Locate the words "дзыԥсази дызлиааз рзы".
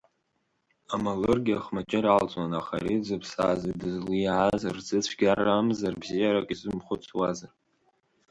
3.01-4.99